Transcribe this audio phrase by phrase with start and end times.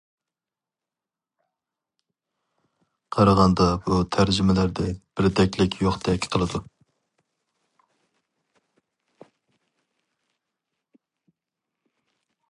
[3.17, 4.87] قارىغاندا بۇ تەرجىمىلەردە
[5.19, 6.63] بىردەكلىك يوقتەك قىلىدۇ.